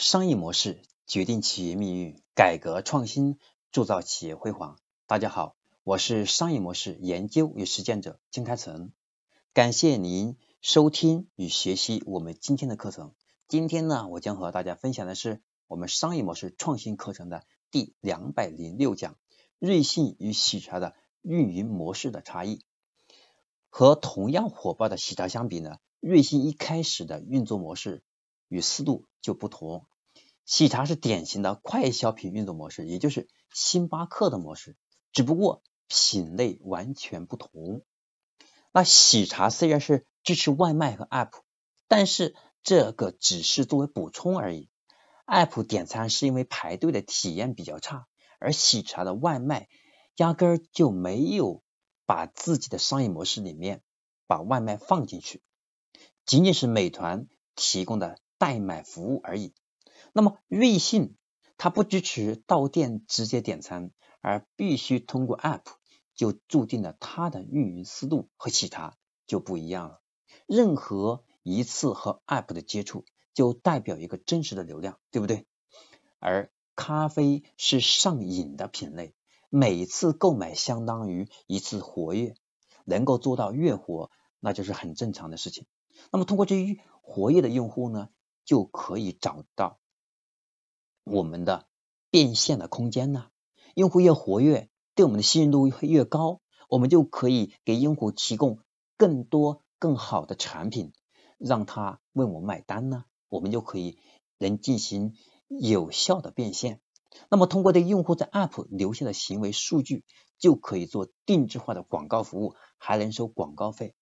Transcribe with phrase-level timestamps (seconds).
[0.00, 3.38] 商业模式决定企业命运，改革创新
[3.70, 4.78] 铸造企业辉煌。
[5.06, 8.92] 大家好，我是商业模式研究与实践者金开成，
[9.52, 13.12] 感谢您收听与学习我们今天的课程。
[13.46, 19.18] 今天呢，我将和大家分享的是我们商业模式创新课程的第两百零六讲：
[19.58, 22.64] 瑞幸与喜茶的运营模式的差异。
[23.68, 28.02] 和同样火爆的喜茶相比呢，瑞幸一开始的运作模式
[28.48, 29.84] 与思路就不同。
[30.44, 34.76] 喜茶是典型的快消品运作模式，也就是星巴克的模式，
[35.12, 37.82] 只不过品类完全不同。
[38.72, 41.30] 那喜茶虽然是支持外卖和 App，
[41.88, 44.68] 但是这个只是作为补充而已。
[45.26, 48.06] App 点餐是因为排队的体验比较差，
[48.40, 49.68] 而喜茶的外卖
[50.16, 51.62] 压根儿就没有
[52.06, 53.82] 把自己的商业模式里面
[54.26, 55.42] 把外卖放进去，
[56.26, 59.54] 仅仅是美团提供的代买服务而已。
[60.12, 61.16] 那么瑞幸
[61.58, 65.62] 它不支持到店直接点餐，而必须通过 App，
[66.14, 70.00] 就注定了它的运营思路和喜茶就不一样了。
[70.46, 75.46] 任何一次和 App 的接触，就代表一个真实的流量，对不对？
[76.18, 79.14] 而咖啡是上瘾的品类，
[79.48, 82.34] 每次购买相当于一次活跃，
[82.84, 85.66] 能够做到月活，那就是很正常的事情。
[86.10, 88.08] 那么通过这一活跃的用户呢，
[88.44, 89.79] 就可以找到。
[91.04, 91.66] 我们的
[92.10, 93.28] 变现的空间呢？
[93.74, 98.58] 用户越活跃，对我们的信任度会越高，我们就可以给用户提供
[98.96, 100.92] 更多更好的产品，
[101.38, 103.04] 让他为我们买单呢。
[103.28, 103.98] 我们就可以
[104.38, 105.14] 能进行
[105.48, 106.80] 有效的变现。
[107.28, 110.04] 那么通过对用户在 App 留下的行为数据，
[110.38, 113.94] 就可以做定制化的广告服务，还能收广告费。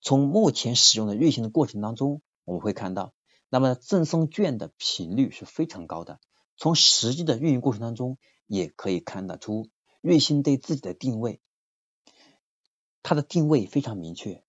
[0.00, 3.14] 从目前使用的瑞幸的过程当中，我们会看到。
[3.54, 6.20] 那么赠送券的频率是非常高的，
[6.56, 9.68] 从实际的运营过程当中也可以看得出，
[10.00, 11.42] 瑞幸对自己的定位，
[13.02, 14.42] 它的定位非常明确，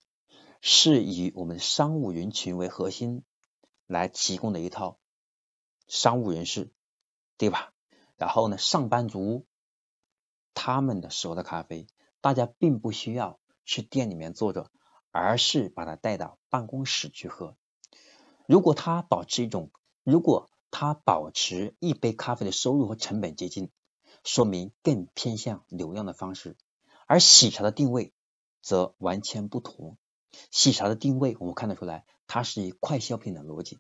[0.62, 3.26] 是以我们商务人群为核心
[3.88, 5.02] 来提供的一套
[5.90, 6.72] 商务人士，
[7.38, 7.74] 对吧？
[8.16, 9.46] 然后呢，上班族
[10.54, 11.88] 他们的时候的咖啡，
[12.22, 14.72] 大家并不需要去店里面坐着，
[15.12, 17.58] 而是把它带到办公室去喝。
[18.54, 19.72] 如果他保持一种，
[20.04, 23.72] 如果他保持一杯咖啡的收入和成本接近，
[24.24, 26.56] 说明更偏向流量的方式。
[27.08, 28.14] 而喜茶的定位
[28.62, 29.98] 则完全不同。
[30.52, 33.80] 喜茶的定位我们看得出来，它是以快消品的逻辑。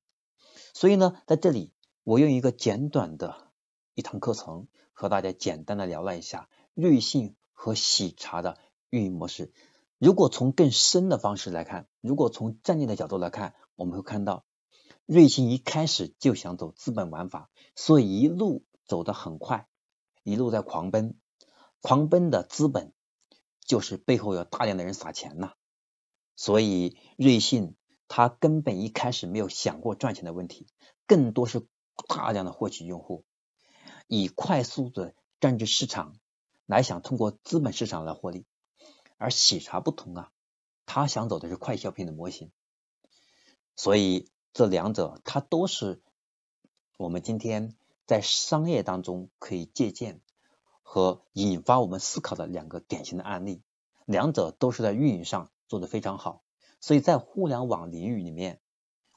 [0.74, 1.72] 所以呢，在这里
[2.04, 3.52] 我用一个简短的
[3.94, 8.58] 一堂课程和大家简单的聊了一下瑞幸和喜茶的
[8.90, 9.54] 运营模式。
[10.00, 14.44] 如果从更深的方式来看，如果从战略的角度来看，我们会看到。
[15.06, 19.68] 瑞幸一开始就想走资本玩法，所以一路走得很快，
[20.24, 21.20] 一路在狂奔，
[21.82, 22.94] 狂奔的资本
[23.60, 25.56] 就是背后有大量的人撒钱呐。
[26.38, 27.76] 所以瑞幸
[28.08, 30.68] 它根本一开始没有想过赚钱的问题，
[31.06, 31.68] 更多是
[32.08, 33.26] 大量的获取用户，
[34.08, 36.16] 以快速的占据市场
[36.66, 38.46] 来想通过资本市场来获利。
[39.18, 40.32] 而喜茶不同啊，
[40.86, 42.54] 他想走的是快消品的模型，
[43.76, 44.32] 所以。
[44.54, 46.00] 这两者，它都是
[46.98, 47.76] 我们今天
[48.06, 50.22] 在商业当中可以借鉴
[50.84, 53.64] 和引发我们思考的两个典型的案例。
[54.06, 56.44] 两者都是在运营上做得非常好，
[56.80, 58.62] 所以在互联网领域里面，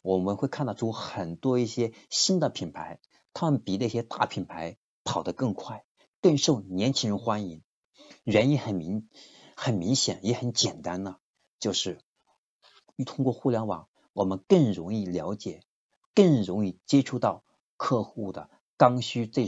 [0.01, 2.99] 我们会看得出很多一些新的品牌，
[3.35, 5.85] 他们比那些大品牌跑得更快，
[6.23, 7.63] 更受年轻人欢迎。
[8.25, 9.11] 原因很明
[9.55, 11.19] 很明显，也很简单呢，
[11.59, 11.99] 就是
[13.05, 13.89] 通过互联网。
[14.17, 15.61] 我们更容易了解，
[16.15, 17.45] 更容易接触到
[17.77, 19.47] 客户的刚需最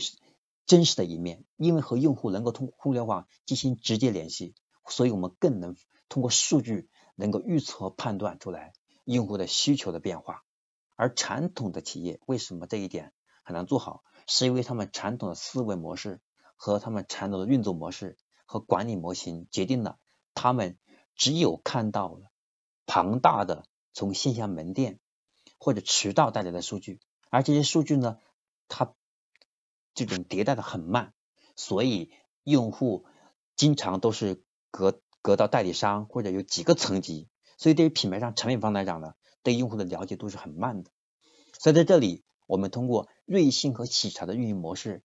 [0.66, 4.54] 真实的一面，因为和用户能够通过互联网进行直接联系，
[4.86, 5.74] 所以我们更能
[6.10, 8.74] 通过数据能够预测和判断出来
[9.04, 10.44] 用户的需求的变化。
[10.96, 13.14] 而传统的企业为什么这一点
[13.44, 14.04] 很难做好？
[14.26, 16.20] 是因为他们传统的思维模式
[16.56, 19.98] 和他们传统的运作模式和管理模型决定了
[20.34, 20.76] 他们
[21.14, 22.30] 只有看到了
[22.84, 23.64] 庞大的。
[23.92, 24.98] 从线下门店
[25.58, 27.00] 或者渠道带来的数据，
[27.30, 28.18] 而这些数据呢，
[28.68, 28.94] 它
[29.94, 31.12] 这种迭代的很慢，
[31.56, 32.10] 所以
[32.44, 33.04] 用户
[33.56, 40.90] 经常都是隔隔到代理商或者有几个层级，所以对于品牌商、产品方来讲呢，对用户的了解度是很慢的。
[41.58, 45.02] 所以在这里，我们通过瑞幸和喜茶的运营模式，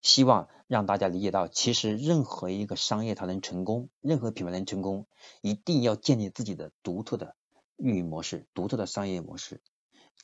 [0.00, 5.06] 希望让大家理解到，其实任何一个商业它能成功，任何品牌能成功，
[5.42, 7.36] 一定要建立自己的独特的。
[7.76, 9.62] 运营模式，独特的商业模式，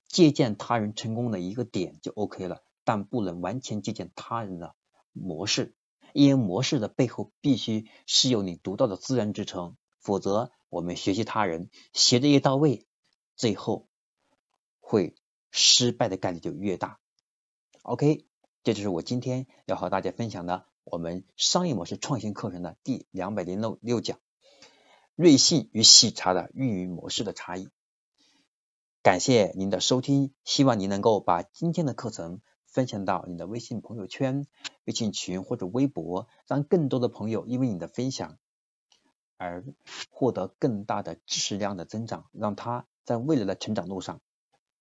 [0.08, 4.74] 借鉴他人成功的一个点就 OK 了，但不能完全借鉴他人的
[5.12, 5.74] 模式，
[6.12, 12.86] 因为模式的背后必须是有你独到的资源支撑，否则我们学习他人学的越到位，
[13.36, 13.88] 最后
[14.80, 15.14] 会
[15.50, 16.98] 失败的概率就越大。
[17.82, 18.24] OK，
[18.62, 24.18] 这就是我今天要和大家分享的我们商业模式创新课程的第两百零六六讲。
[25.22, 27.68] 瑞幸与喜茶的运营模式的差异。
[29.04, 34.48] 感谢您的收听，希望您能够把今天的课程分享到你的微信朋友圈、
[34.82, 38.36] 微信群或者微博，让更多的朋友因为你的分享
[39.36, 39.64] 而
[40.10, 44.20] 获得更大的知识量的增长，让他在未来的成长路上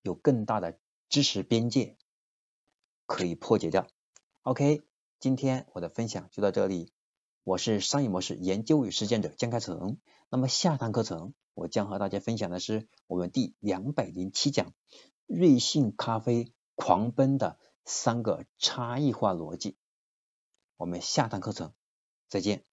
[0.02, 1.98] 有更大的知识边界
[3.06, 3.86] 可以破解掉。
[4.42, 4.82] OK，
[5.20, 6.92] 今天我的分享就到这里。
[7.44, 9.98] 我是商业模式研究与实践者江开成。
[10.30, 14.74] 那么下堂课程，我将和大家分享的是我们第两百零七讲
[15.26, 19.76] 瑞幸咖啡狂奔的三个差异化逻辑。
[20.78, 21.74] 我们下堂课程
[22.28, 22.64] 再见。